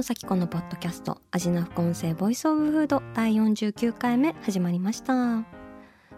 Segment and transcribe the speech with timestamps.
[0.00, 5.44] 野紗季子のポッドキャスト味な副音声 Voice of Food 第49回目始まりました。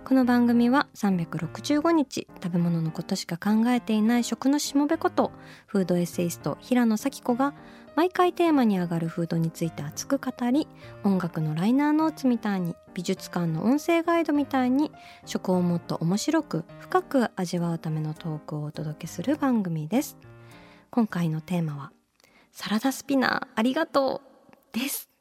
[0.04, 5.32] この番組は365日食べ物のことしか考えていない食のしもべこと
[5.66, 7.54] フードエッセイスト平野紗季子が
[7.96, 10.68] 毎回テーマに上がるフードについて熱く語り
[11.02, 14.92] 音楽のライナーノーツみたいに美術館の音声ガイドみたいに
[15.26, 20.16] 食をもっと面白く深く味わうためのトークをお届けする番組です。
[20.90, 21.90] 今回のテーマは
[22.52, 24.20] サラダスピナーありがと
[24.74, 25.11] うです。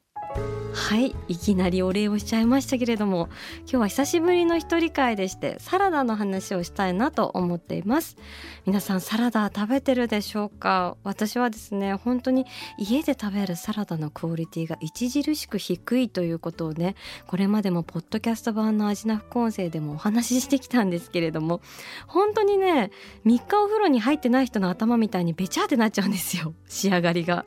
[0.74, 3.28] はいいきなりお礼をしちゃいましたけれども
[3.60, 8.16] 今日は久しぶりの一人会でしてサラダの話をしたいなと思っています。
[8.64, 10.96] 皆さんサラダ食べてるでしょうか？
[11.04, 12.46] 私はですね本当に
[12.78, 16.94] 家で食べるサラダのクオリティが著しく低いということをね
[17.26, 21.60] これまでもポッドキャスト版の味な副音声でもお話ししてきたんですけれども
[22.06, 22.90] 本当にね
[23.26, 26.54] 3日お風呂に入ってない人の頭みたいにべちゃってなっちゃうんですよ。
[26.66, 27.44] 仕上がりが。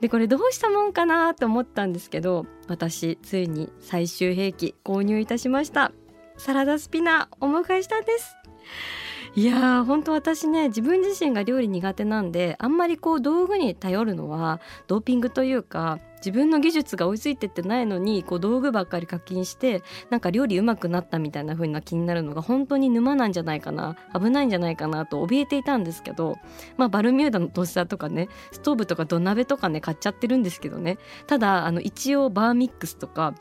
[0.00, 5.92] でこれどうしたもんかなと思ったんですけど私ついに最終兵器購入いたしました。
[6.36, 8.36] サラダスピナーお迎えしたんです。
[9.36, 26.36] いや本当私ね自分自身が料理苦手なんであんまりこう道具に頼るのはドーピングというか自分の技術が追いついてってないのにこう道具ばっかり課金してなんか料理うまくなったみたいな風な気になるのが本当に沼なんじゃないかな危ないんじゃないかなと怯えていたんですけど、
[26.76, 30.96] まあ、バルミューダのトースターとかねストーブとか土鍋とかね買っちゃってるんですけどね。
[31.26, 33.34] ただあの一応バーミックスとか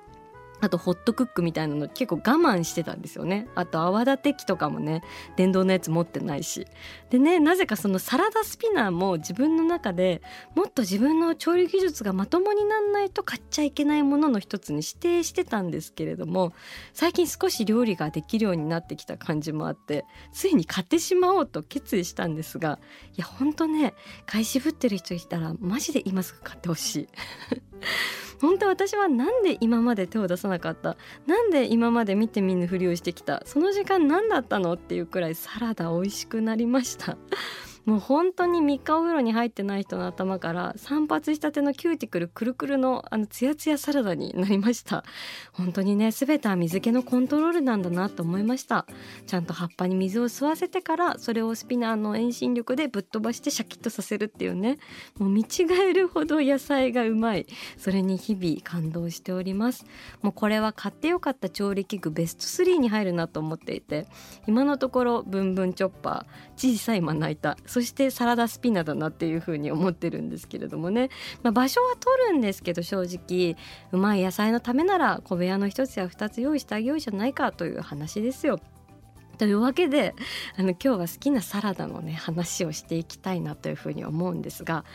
[0.64, 3.50] あとホットクックみたいなの結構我慢してたんですよね。
[3.54, 5.04] あと泡立て器とかもね
[5.36, 6.66] 電動のやつ持ってないし。
[7.10, 10.22] でねなぜかそのサラダスピナーも自分の中で
[10.56, 16.54] もっと自分の調理技術がまともになんないと買っちゃいけないものの一つに指定してたんですけれども
[16.94, 22.80] 最近少し料理ができるようになってきた感じもあってついに買ってしまおうと決意したんですが
[23.18, 23.94] いやほんとね
[24.26, 27.08] 買い渋ってる人いたらマジで今すぐ買ってほしい。
[28.42, 30.96] 本当私はなんで今まで手を出さなかった。
[31.28, 33.44] なんで今まで見て見ぬふりをしてきた。
[33.46, 34.74] その時間何だったの？
[34.74, 37.18] っていうくらいサラダ美味しくなりました。
[37.86, 45.04] もう本当に3日お風呂に入ってない人の頭から散髪したてのキューティクルくるくるのあのツヤツヤサラダになりました。
[45.52, 48.86] 本当にね全ては水気のコントロールなんだなと思いました。
[49.28, 54.78] ちゃんと葉っぱに水を吸わせてからそれをスピナーの遠心力でぶっ飛ばしてシャキッとさせるっていうね。
[55.18, 57.46] もう見違えるほど野菜がうまい。
[57.78, 59.86] それに日々感動しております。
[60.22, 64.08] もうこれは買ってよかった調理器具ベスト3に入るなと思っていて
[64.48, 71.10] 今のところブンブンチョッパー小さいまな板そしてサラダスピナだなっていうふうに思ってるんですけれどもね、
[71.42, 73.58] まあ、場所は取るんですけど正直
[73.92, 78.60] うまい野菜のためなら小部屋の一つや二つ用意してあげようじゃないかという話ですよ。
[79.44, 80.16] というわけで
[80.56, 84.86] あの今日は好きなサラダのね話をしていきたいなというふうに思うんですが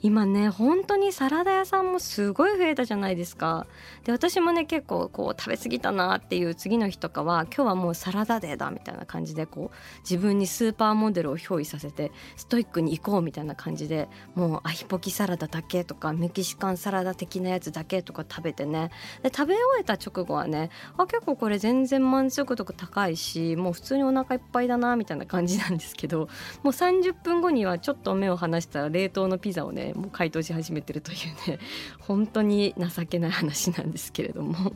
[0.00, 3.66] 今ね本当にサラダ屋さんもすごい増えたじゃないですか。
[4.04, 18.90] で私もね結構こう食べ過ぎたなっていう次の日とかは今日はもうサラダデーだみたいな感じでこう自分にスーパーモデルを憑依させてストイックに行こうみたいな感じでもうアヒポキサラダだけとかメキシカンサラダ的なやつだけとか食べてね。
[19.22, 26.28] で食べ終えた直後はねあ結構これ全然満足度高いしもう普通にお腹いっぱいだなみたいな感じなんですけど
[26.62, 31.58] もう30分後にはちょっと目を離したら冷凍のピザをねもう解凍し始めてるというね
[31.98, 34.72] 本当に情けない話なんですけれども。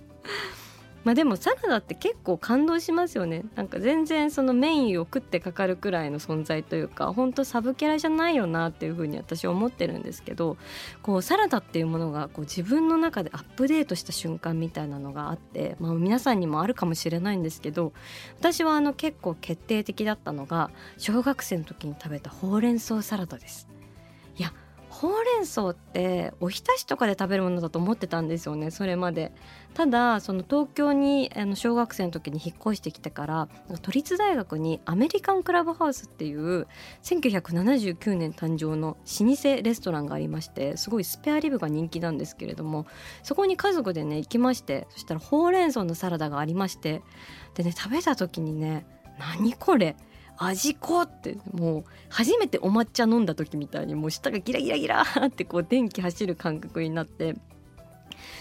[1.05, 10.57] まあでもサラダって結構感動しますよねなんか全然そのメインを食ってかかるくらいの存在というか本当サブキャラじゃないよなっていうふうに私は思ってるんですけど
[11.03, 17.93] こうサラダっていうものがこう自分の中でアップデートした瞬間みたいなのがあって、まあ、皆さんにもあるかもしれないんですけど
[18.39, 23.69] 私はあの結構決定的だったのが小学生の時に食べたほうれん草サラダです。
[24.39, 24.53] いや
[24.93, 29.33] ほうれん草っておひたしとかで食べるものだと思ってたんですよねそれまで
[29.75, 33.49] ただその東京にあの小学生の時に引っ越してきてから
[33.81, 36.67] 都立大学にアメリカンクラブハウスっていう
[37.03, 42.87] 1979年誕生の老舗レストランがありましてすごいスペアリブが人気なんですけれども
[43.23, 47.03] そこに家族でね行きましてそしたらほうれん草のサラダがありまして
[47.55, 48.87] でね食べた時にね
[49.19, 49.97] 何これ？
[50.39, 57.37] 味濃ってもう初めてお抹茶飲んだ時みたいにもう舌がギラギラギラってこう電気走る感覚になって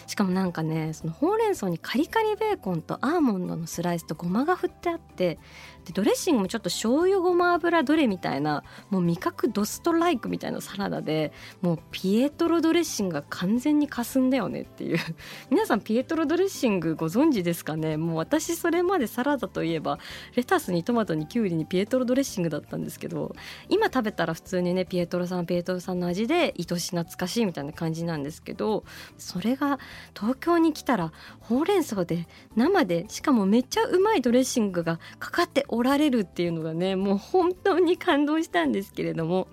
[0.07, 5.39] しかもなんかねそのほうれん草にカリカリベーコンとアーモンドのスライスとごまが振ってあって
[5.85, 11.31] でドレッシングもちょっと醤油ごま油どれみたいなもう味覚ドストライクみたいなサラダで
[11.61, 14.99] もうピエトロドレッシングが完全に霞んだよねっていう。
[15.49, 17.97] 皆さんピエトロドレッシングご存知ですかね？
[17.97, 19.99] もう私それまでサラダといえば
[20.35, 23.35] レタスにトマトにキュウリにピエトロドレッシングだったんですけど
[23.69, 28.83] 今食べたら普通にねピエトロさんピエトロさんの味で愛し懐かしいみたいな感じなんですけど
[29.17, 29.79] それが
[30.15, 39.47] 東京に来たらほうれん草で生でしかもめっちゃうまいドレッシングがかかっておられるっていうのがねもう本当に感動したんですけれども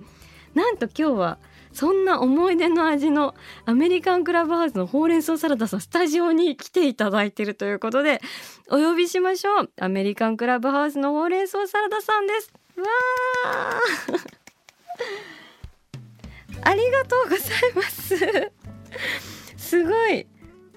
[0.55, 1.39] なんと今日は
[1.73, 3.35] そんな思い出の味の
[3.65, 8.21] アメリカンクラブハウスのほうれん草サラダさんスタジオに来ていただいているということで
[8.71, 9.71] お呼びしましょう。
[9.81, 12.53] アメリカンクラブハウスのほうれん草サラダさんです。
[12.77, 12.85] わ
[16.71, 17.41] ありがとうござい
[17.77, 18.17] ます。
[19.57, 20.27] すごい。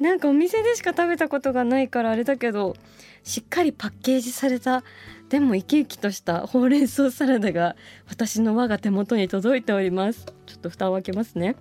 [0.01, 2.75] なんかお店でしか食べたことがないからあれだけど
[3.23, 4.83] しっかりパッケージされた
[5.29, 7.75] でも生き生きとした ほうれん草サラダが
[8.09, 10.25] 私の我が手元に届いております。
[10.47, 11.55] ちょっと蓋を開けますね、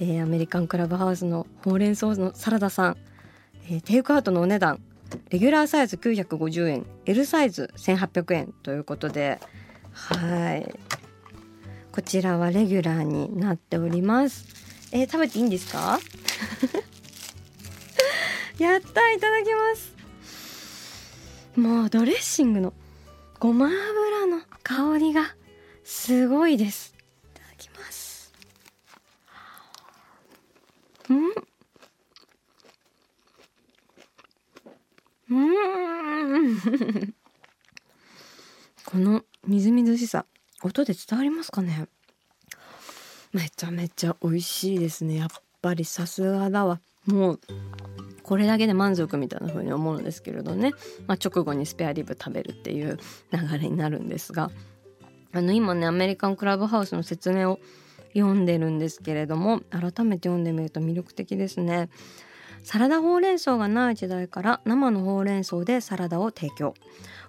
[0.00, 2.96] えー、アメリカンクラブハウスのほうれん草のサラダさん、
[3.70, 4.80] えー、テイクアウトのお値段。
[5.30, 6.86] レギュラーサイズ950円。
[7.06, 8.54] L サイズ1800円。
[8.62, 9.40] ということで。
[9.92, 10.74] はい。
[11.90, 14.44] こちらはレギュラーになっております。
[14.92, 15.98] えー、食べていいんですか？
[18.58, 19.94] やったいただきます。
[21.56, 22.72] もうドレッシングの
[23.38, 25.34] ごま油の香りが
[25.84, 26.94] すごいです。
[27.34, 28.32] いただきます。
[31.08, 31.32] うん。
[35.30, 35.34] う
[36.54, 36.58] ん。
[38.84, 40.24] このみずみずしさ
[40.62, 41.88] 音で伝わりますかね？
[43.32, 45.16] めちゃめちゃ美味しいですね。
[45.16, 45.28] やっ
[45.60, 46.80] ぱりさすがだわ。
[47.06, 47.40] もう
[48.28, 50.72] これだけで満足みたいな風に思うんですけれどね、
[51.06, 52.98] まあ、直後にスペアリブ食べるっていう
[53.32, 54.50] 流れになるんですが。
[55.32, 57.58] あの今ねアメリカンクラブハウスの説明を
[58.14, 61.88] 読んでるんですけれども改めて読んでみると魅力的ですね。
[62.62, 66.74] サラダほうれん草がない時代から生のほうれん草でサラダを提供。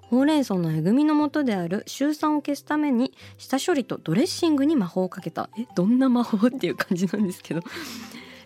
[0.01, 5.49] ほうれん草のえぐみの元であるシュウ酸を消すために下処理とドレッシングに魔法をかけた。
[5.57, 7.61] えどんな魔法っていう感じなんですけど。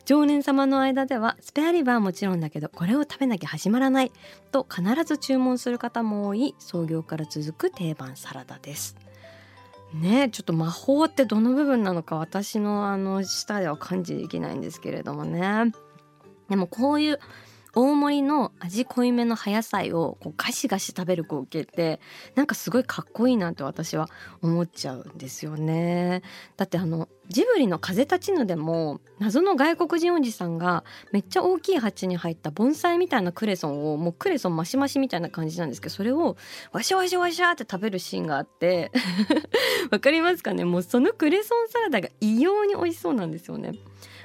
[0.05, 4.11] 常連様の間ではスペアリブはもちろんだけどこれを食べなきゃ始まらない
[4.51, 8.97] と必ず注文する方も多い創業から続く定番サラダです。
[9.93, 15.71] ねちょっと魔法ってどの部分なのか私のあの舌では感じできないんですけれどもね。
[16.49, 17.19] でもこういう
[17.75, 21.99] 大盛りの味濃いめの葉野菜をこうガシガシ食べる光景って
[22.35, 24.09] なんかすごいかっこいいなって私は
[24.43, 26.21] 思っちゃうんですよね。
[26.55, 36.37] だってあのジブリの風立ちぬでも謎の外国人おじさんがめっちゃ大きい鉢に入った盆栽みたいなクレソンをもうクレソンマシマシみたいな感じなんですけどそれを
[36.73, 38.91] ワシャワシャワシャって食べるシーンがあって
[39.89, 40.63] わかりますかね？
[40.65, 43.71] もうそのクレソンサラダが異様に美味しそうなんですよね。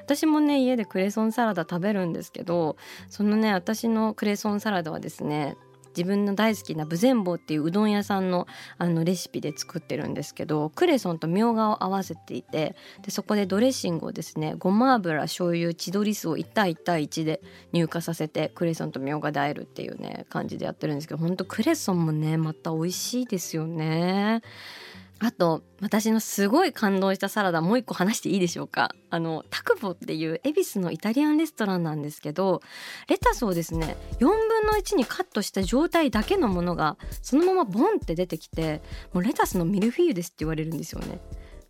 [0.08, 2.78] 私もね家でクレソンサラダ食べるんですけど
[3.10, 5.58] そのね私のクレソンサラダはですね
[5.90, 8.46] 自分の大好きなブゼンボっていううどん屋さんの
[8.78, 17.42] あのレシピで作ってるんですけどクレソンとみょうがを合わせていてでそこでドレッシングをですねごま油醤油千鳥酢を1対1対1で
[17.74, 24.40] 乳化させてクレソンとみょうがで和えるっていうね感じでやってるんですけどほんとクレソンもねまた美味しいですよね。
[25.20, 32.62] あと私のすごい感動したサラダもう一個話していいでしょうかあのタクボっていう恵比寿のイタリアンレストランなんですけど
[33.08, 38.80] レタスをですね4分の1にカットした状態だけのものがそのままボンって出てきて
[39.12, 41.20] もうレタスのミルフィーユですって言われるんですよね。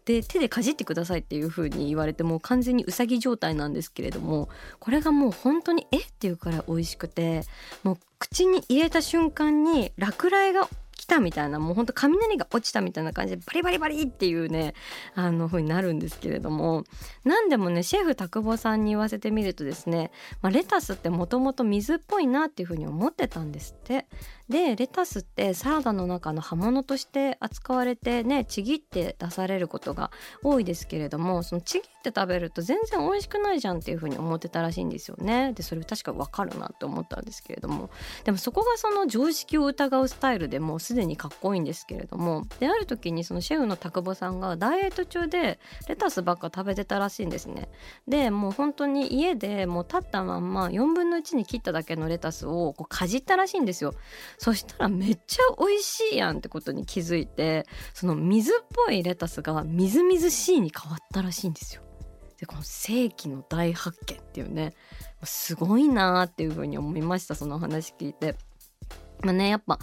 [0.05, 7.43] で手でかじってくださいっていう風に言われてもう完全にうさぎ状態なんですけれどもこれがもう本当にえっていうから美味しくて
[7.83, 10.67] もう口に入れた瞬間に落雷が
[11.09, 14.75] たみたいなもうほんと雷が落ちたみたいな感じでバリバリバリっていうね
[15.15, 16.85] あの風になるんですけれども。
[17.25, 20.13] 何でもねシェフ田久保さんに言わせてみるとですね、
[20.43, 24.07] まあ、レタスってもともと水っぽいなっていう風に思ってたんですって。
[24.49, 30.11] でレタスってサラダの中の葉物として扱われてねちぎって出されることが
[30.43, 35.53] 多いですけれどもそのちぎって食べると全然美味しくないじゃんっていう風に思ってたらしいんですよね。
[35.53, 37.91] でそれ確かわかるなって思ったんですけれども。
[38.25, 42.47] でもそこがその常識を疑うスタイルでもうすでにかっこいいんですけれども。
[42.59, 47.69] である時にそのシェフの田久保さんがダイエット中でレタスばっか食べてたらしいんですね。
[48.07, 53.95] でもう本当に家でもう立ったまんま4分の1に切っただけのレタスをこうかじったらしいんですよ。
[54.39, 58.55] そしたらめっちゃ美味しいやんってことに気づいてその水っ
[58.87, 61.83] ぽいレタスがみずみずしいに変わったらしいんですよ
[62.39, 64.75] でこの世紀の大発見っていうね
[65.25, 68.37] すごいなーっていうふうに思いましたその話聞いて。
[69.23, 69.79] まあねやっぱ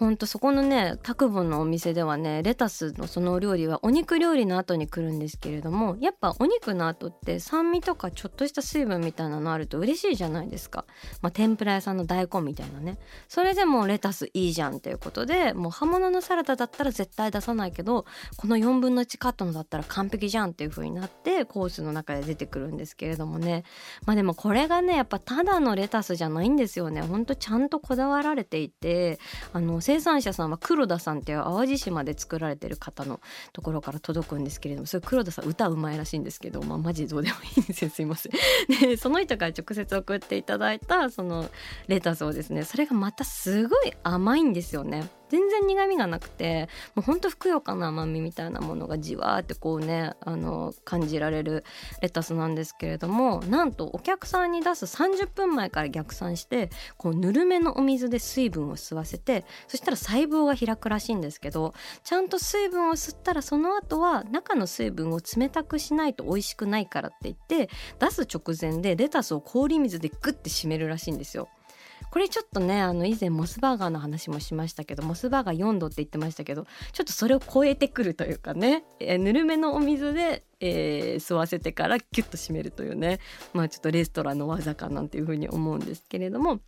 [0.00, 10.86] ほんとそこのね拓保のお店ではねレタスのそのお料理はお肉料理の後に来るんですけれどもやっぱお肉の後って酸味とかちょっとした水分みたいなのあると嬉しいじゃないですか、
[11.20, 12.96] まあ、天ぷら屋さんの大根みたいなね。
[13.28, 18.06] それでもレタスいいじゃんっていうことでもう葉物のサラダだったら絶対出さないけど
[18.38, 23.64] この4分の1カットのだったら完璧じゃんっていう風になってコースの中で出てくるんですけれどもね。
[24.06, 27.02] まあでもこれがねやっぱただのレタスじゃないんですよね。
[27.02, 29.18] ほんとちゃんとこだわられていて
[29.52, 33.20] あの生産者さんは黒田さんっていう淡路島で作られてる方の
[33.52, 38.32] ところから届くんですけれどもそれ黒田さん歌うまいらしいんですけどまあマジどうでもいいんですよすいません。
[38.80, 41.50] でその人から直接送っていただいたその
[41.88, 45.08] レタスをですねそれがまたすごい甘いんですよね。
[45.30, 51.64] 全然苦みがなくてもうほんとふくよかな甘みみたいなものがじわーってこうねあの感じられる
[52.02, 71.48] レタスなんですけれどもなんとお客さんに出す30分前から逆算してこうぬるめのお水で水分を吸わせてそしたら細胞が開くらしいんですけどちゃんと水分を吸ったらその後は中の水分を冷たくしないと美味しくないからって言って出す直前でレタスを氷水でグッて締めるらしいんですよ。
[72.10, 83.20] これちょっとねあの以前モスバーガーの話もしましたけどモスバーガー4度って言ってましたけどちょっとそれを超えてくるというかね、えー、ぬるめのお水で、えー、吸わせてからキュッと締めるというね
[83.52, 86.60] まあちょっとレストランの技かなんていうふうに思うんですけれども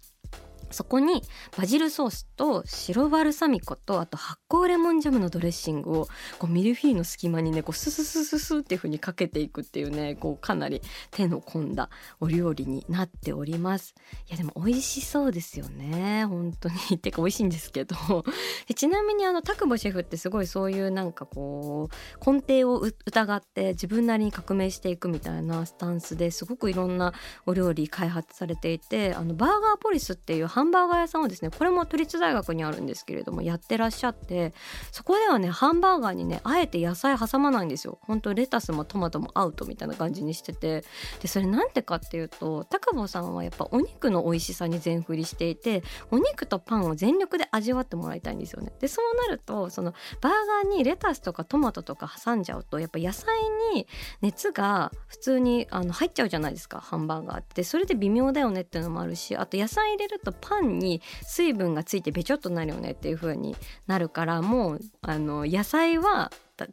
[0.73, 1.23] そこに
[1.57, 13.95] バジルソースと白バルサミコとあと発酵レモンジャムのドレッシングをこうミルフィーユの隙間にねこうスススススっていう風にかけていくっていうねこうかなり手の込んだお料理になっております。
[14.29, 16.25] いやでも美味しそうですよね。
[16.27, 16.99] 本当に。
[16.99, 17.97] てか美味しいんですけど。
[18.75, 27.13] ちなみにあのタクボシェフってすごいそういうなんかこう根底を疑って自分なりに革命していくみたいなスタンスですごくいろんな
[27.47, 34.55] お料理開発されていてあのバーガーポリスっていうハハンバーガー屋さんをですねこれも都立大学にあるんですけれどもやってらっしゃって
[34.93, 37.99] そこではねハンバーガーにねあえて野菜挟まないんですよ。
[38.03, 40.85] ほんとレタスもトマトもアウトみたいな感じにしてて。
[41.21, 48.73] でそれなんでかっていうと高坊さんはやっぱお肉の美味しさに全振りしていてお肉とパンを全力で味わってもらいたいんですよね。
[48.79, 50.33] でそうなるとそのバー
[50.65, 53.35] ガーにレタスとかトマトとか挟んじゃうとやっぱ野菜
[53.75, 53.89] に
[54.21, 57.65] 熱が普通にあの入っちゃうじゃないですかハンバーガーって。
[57.65, 63.57] それで微妙だよねっていうのもあるしあと野菜入れるとパパンに水分がついてべちょっとなるよねっていう風に
[63.87, 66.31] なるからもうあの野菜は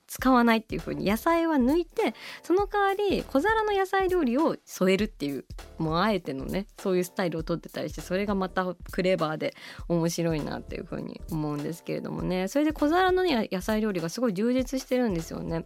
[0.08, 5.46] 使わないっていう風に野菜は抜いてその代わり小皿の野菜料理を添えるっていう
[5.78, 9.54] もうあえてのねそういうスタイルをとってたりしてそれがまたクレバーで
[9.88, 12.48] 面白いなっていう風に思うんですけれどもね。
[12.48, 15.66] それで小皿の、ね、野菜料理がすごい充実してるんですよね。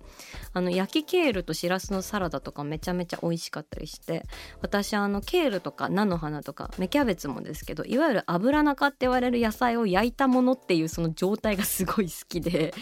[0.54, 4.24] あの焼きケールとしらすのサラダとかめちゃめちゃ美味しかったりして
[4.62, 12.74] 私あのケールとか菜の花とか芽キャベツもですけどいわゆる油中って言われる野菜を焼いたものっていうその状態がすごい好きで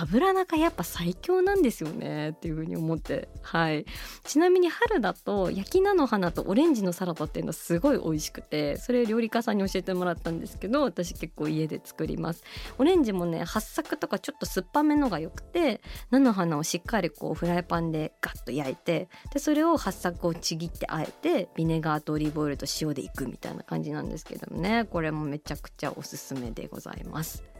[0.00, 3.28] 油中やっぱ最強なんですよねっていう風に思って。
[3.42, 3.84] はい。
[4.24, 12.44] ちなみに春だと焼き菜の花とオレンジのサラダっていうのはすごい美味しくてそれ料理家さんに教えてもらったんですけど私結構家で作ります。
[12.78, 15.80] オレンジもね八作とかちょっと酸っぱめのが良くて
[16.10, 27.55] 菜の花をしっかりこうフライパンでガッと焼いてでそれを八作をちぎってあえてビネガーとオリーブオイルと塩でいくみたいな感じなんですけどもねこれもめちゃくちゃおすすめでございます。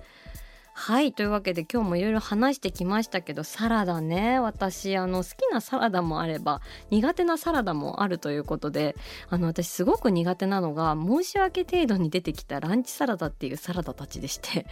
[0.79, 4.39] はいというわけで今日もいろいろ話してきましたけどサラダね。
[4.39, 8.95] 私あの好きなサラダもあれば苦手なサラダもあるということで
[9.31, 14.67] あの私すごく苦手なのが申し訳程度に出てきたランチサラダっていうサラダたちでして。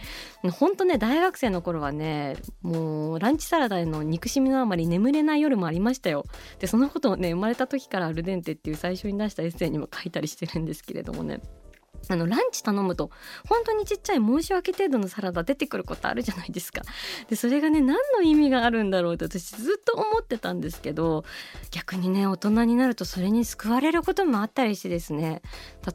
[0.51, 6.23] ほんとね大学生の頃はねもうランチサラダへの憎しみのあまり眠れない夜もありましたよ。
[6.59, 11.41] でそのことをね生まれた時からアルデンテっていう最初に出したエッセイにも書いたりしてるんですけれどもね。
[12.09, 13.11] あのランチ頼むと
[13.47, 16.81] 本当にちっちゃい申し訳程度のサラダ出てくることあるじゃないですか。
[17.29, 21.23] でそれがね何の意味があるんだろうって私ずっと思ってたんですけど
[21.71, 25.41] 逆にね大人になるとそれに救われることもあったりしてですね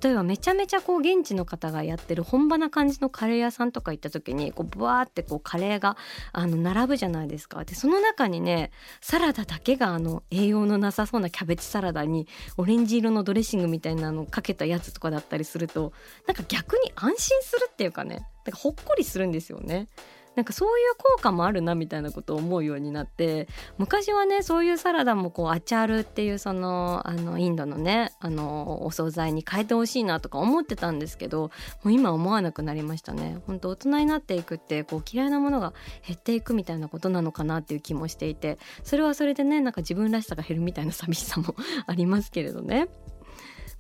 [0.03, 5.97] 例えばめちゃめちゃこう現地の方がやってる本場な感じのカレー屋さんとか行った時にこうブワーってこうカレーが
[6.33, 7.65] あの並ぶじゃないですか。
[7.65, 12.27] でその中にねサラダだけがあの栄養のなさそうなキャベツサラダに
[12.57, 15.93] オレンジ色のドレッシングみたいなのをかけたやつとかだったりすると
[16.27, 19.89] なんか逆に安心するっていうかねなんかほっこりするんですよね。
[20.37, 31.51] なんかそういう効果もあるなみたいなことを思うようになって昔はねそういうサラダもこうアチャールっていうそのあのインドのねあのお惣菜に変えてほしいなとか思ってたんですけど
[31.83, 35.75] もう今思わなくなりましたね本当大人になっていくってこう嫌いなものが
[36.07, 41.55] 減っていくみたいなことなのかなっていう気もしていてそれはそれでねなんか自分らしさが減るみたいな寂しさも
[41.87, 42.89] ありますけれどね。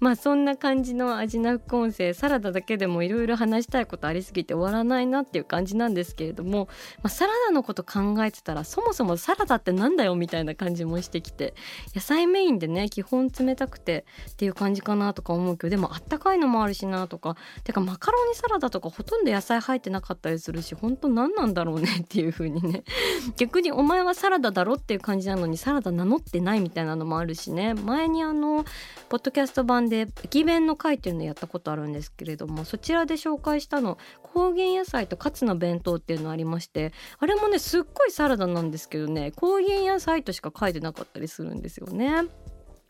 [0.00, 6.68] まあそんな感じの味な副音声サラダだけでもいろいろ話したいことありすぎて終わらないなっていう感じなんですけれども、
[7.02, 11.54] まあ、サラダのこと考えてたらそもそもサラダってなんだよみたいな感じもしてきて
[11.94, 22.84] 野菜メインでね基本冷たくてっていう感じかなとか思うけどでもあったかいのもあるしなとかてかマカロニサラダとかほとんど野菜入ってなかったりするし本当何なんだろうねっていう風にね。
[23.36, 27.74] 逆にお前はサラダだろっていう感じなのにサラダ名乗ってないみたいなのもあるしね。
[27.74, 28.64] 前にあの
[29.08, 42.24] ポッドキャスト版で駅弁の会っていうのやったことあるんですけれどもそちらで紹介したの高原野菜とカツの弁当っていうのありましてあれもねすっごいサラダなんですけどね高原野菜としか書いてなかったりするんですよね。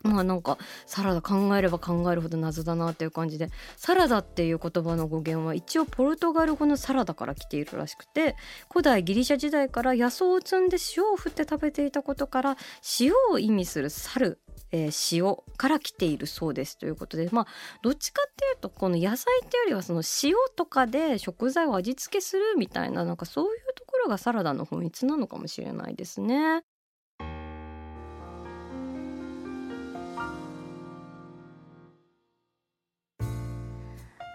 [0.03, 8.35] まあなんかサラダ考えれば考えるほど謎だなっていう感じでサラダっていう言葉の語源は一応ポルトガル語のサラダから来ているらしくて
[8.69, 12.57] 古代ギリシャ時代から野草を摘んで塩を振って食べていたことから
[12.99, 14.39] 塩を意味する猿
[14.71, 17.47] えー、塩から来ているそうですということでまあ
[17.81, 26.63] どっちかっていうとこの野菜っていうよりはその塩とかで食材を味付けするみたいななんかそういうところがサラダの本質なのかもしれないですね。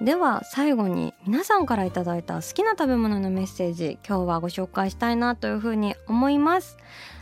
[0.07, 6.76] では最後に皆さんから頂いた好きな食べ物のメッセージ今日はご紹介したいなというふうに思います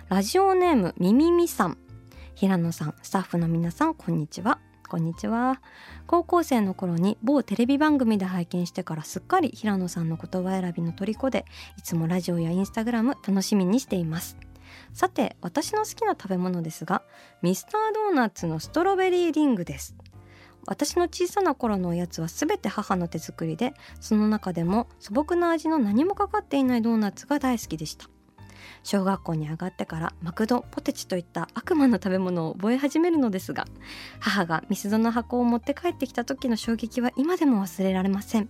[0.09, 1.79] ラジオネームみみみさん
[2.35, 4.59] 平野さんスタッフの皆さんこんにちは。
[4.89, 5.63] こんにちは。
[6.09, 11.45] 高校生の頃に某テレビ番組で拝見してからすっかり平野さんの言葉選びの虜で
[11.79, 14.37] いつもラジオやインスタグラム楽しみにしています。
[14.93, 17.05] さて私の好きな食べ物ですが
[17.41, 19.95] ミスタードーナツのストロベリーリングです。
[20.67, 28.09] 私の小さな頃のおやつは全て母の手作りでその中でも素朴な味の何もかかっていないドーナツが大好きでした。
[28.85, 33.65] 小学校に上がってからマクドポテチといった悪魔の食べ物を覚え始めるのですが
[34.21, 38.49] 母がミスドの箱を持って帰ってきた時の衝撃は今でも忘れられません。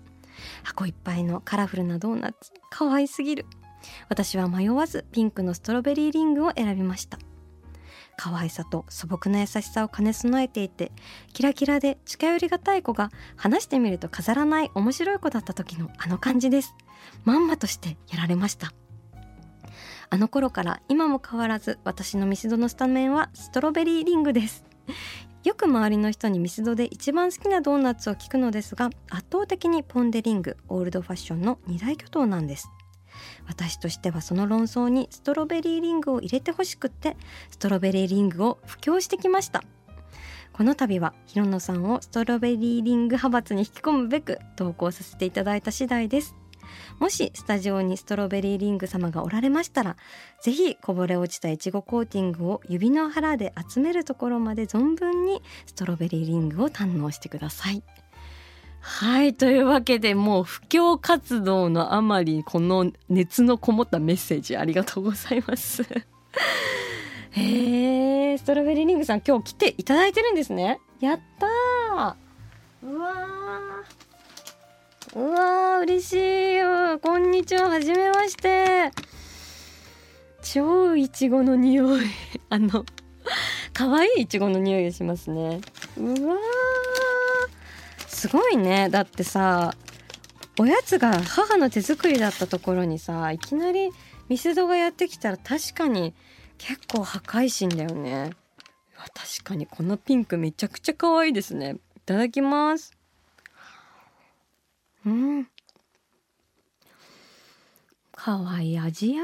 [0.64, 3.46] 箱いっぱいのカラフルなドーナツ可愛すぎる。
[4.08, 7.18] 私は迷わずピンクのストロベリーリングを選びました。
[8.16, 10.92] 可愛さと素朴な優しさを兼ね備えていて
[11.32, 16.74] キラキラで近寄りがたい子が話してみると飾らない面白い子だった時のあの感じです。
[17.24, 18.72] まんまとしてやられました。
[20.10, 24.64] あの頃から今も変わらず私のミスドのスタメンはストロベリーリングです。
[25.44, 32.70] よく周りの人にミスドで一番好きなドーナツを聞くのですが圧倒的にポン・デ・リングオールドファッションの二大巨頭なんです。
[33.46, 37.16] 私としてはその論争にストロベリーリングを入れてほしくって
[37.50, 39.62] ストロベリーリングを布教してきました。
[40.52, 46.36] この度はひろのさんをストロベリーリング派閥に引き込むべく投稿させていただいた次第です。
[46.98, 49.96] もしスタジオにストロベリーリング様がおられましたら
[50.42, 57.82] ぜひこぼれ落ちたいちごコーティングを指の腹で集めるところまで存分にストロベリーリングを堪能してください。
[58.80, 65.82] はいというわけでもう布教活動のあまりこの熱のこもったメッセージありがとうございます。
[67.32, 70.80] へえストロベリーリングさん今日来ていただいてるんですね。
[71.00, 71.46] やった
[72.82, 73.73] うわ
[75.16, 76.56] うわー嬉しい。
[76.56, 77.68] よこんにちは。
[77.68, 78.90] はじめまして。
[80.42, 82.06] 超いちごの匂い。
[82.50, 82.84] あの
[83.72, 85.60] 可愛いいちごの匂いがしますね。
[85.96, 86.36] うわ
[88.08, 88.88] すごいね。
[88.90, 89.76] だってさ
[90.58, 93.90] おやつが母の手作りだったところにさいきなり
[94.28, 96.12] ミスドがやってきたら確かに
[96.58, 98.32] 結構破壊神だよね。
[98.96, 101.76] 確かにこのピンクめちゃくちゃ可愛いですね。
[101.96, 102.93] いただきます。
[105.06, 105.48] うん。
[108.12, 109.22] かわいい味や。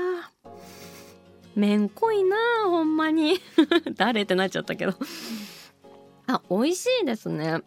[1.57, 3.39] めんこいなほんまに。
[3.97, 4.95] 誰ってなっちゃったけど。
[6.27, 7.63] あ美味しいですね。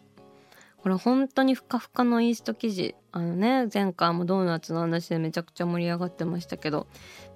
[0.78, 2.94] これ本当にふかふかのイースト生地。
[3.10, 6.86] あのね前回もドーナツの話でめちゃくちゃ盛り上がってましたけど。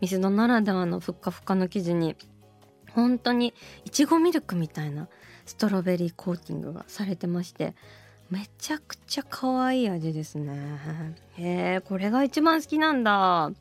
[0.00, 2.14] ミスドならではのふっかふかの生地に
[2.92, 3.52] 本当に
[3.84, 5.08] いちごミルクみたいな
[5.44, 7.74] ストロベリーコーティングがされてまして。
[8.30, 10.54] めちゃくちゃ可愛い味ですね。
[11.38, 13.10] へえこれが一番好きなんだ。
[13.10, 13.52] ま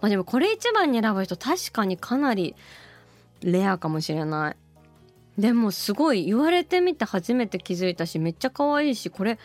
[0.00, 2.56] あでもこれ一番に選ぶ人確かにかなり
[3.42, 4.56] レアかもしれない。
[5.40, 9.36] でもすごい言われてみて初めて気づいたしめっちゃ可愛いしこれ映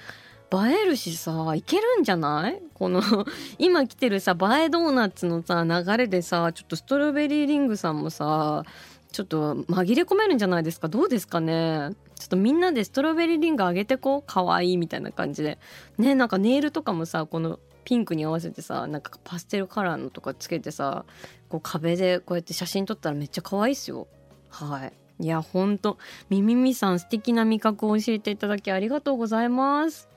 [0.84, 2.60] えるしさいけるんじゃない？
[2.74, 3.02] この
[3.60, 8.64] 今来てるさ映えドーナツのさ流れでさちょっとストロベリーリングさんもさ
[9.12, 10.88] ちょっと紛れ込めるんじゃないですか？
[10.90, 11.92] どうですかね？
[12.20, 14.22] ちょっとみんなでストロベリーリングあげてこう。
[14.22, 15.58] かわいいみたいな感じで。
[15.98, 21.06] ねなんかネイルとかもさこのピンクに合わせてさなんかパステルカラーのとかつけてさ
[21.48, 24.08] こう壁でこうやって写真撮ったらめっちゃ可愛いっすよ。
[24.50, 24.94] はい。
[25.24, 25.98] いやほんと。
[26.30, 30.10] みみみさん素敵な味覚を教えていただきありがとうございます。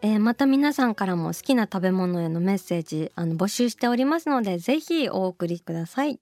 [0.00, 6.20] えー、また皆さんからも好きな食べ物へのメッセージあの募集しておりますのでぜひお送りください。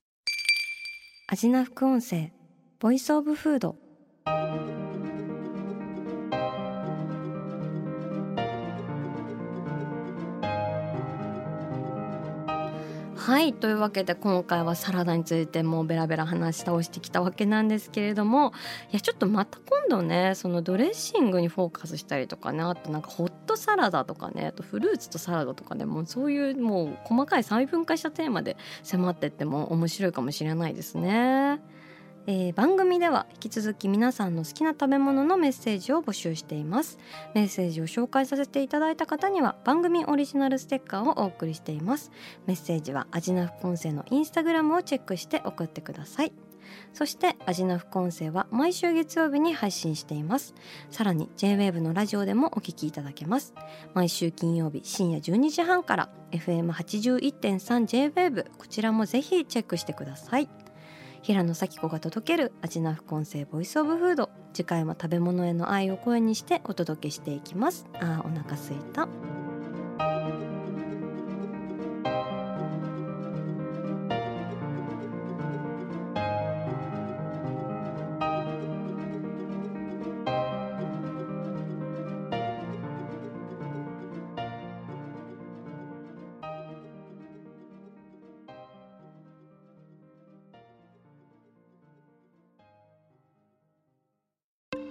[1.28, 2.30] 味な副音声
[2.78, 3.74] ボイスオブフード
[13.26, 18.52] はいというわけで今回はサラダについてもうベラベラ話し倒してきたわけなんですけれども
[18.92, 31.60] いやちょっとまた今度ねそのドレッシングにフォーカスしたりとかねあとなんかホットサラダとかねあとフルーツとサラダとかねもうそういうもう細かい細分化したテーマで迫ってっても面白いかもしれないですね。
[32.26, 36.98] えー、番組では引き続き皆さんの好きな食べ物のメッセージを募集しています。
[37.34, 42.10] メッセージを紹介させていただいた方には番組オリジナルステッカーをお送りしています。
[42.46, 46.32] メッセージはアジナフ音声のインスタグラムをチェックして送ってください。
[46.92, 50.52] そしてアジナフ音声は毎週月曜日に配信しています。
[50.90, 53.54] さらに JWAVE のラジオでもお聞きいただけます。
[53.94, 60.48] 毎週金曜日深夜12時半から FM81.3JWAVE こちらもぜひチェックしてください。
[61.22, 64.30] 平野咲子が届ける味な副音声ボイスオブフード。
[64.52, 67.86] 次回も食べ物への愛を声にしてお届けしていきます。
[67.94, 69.08] あーお腹すいた。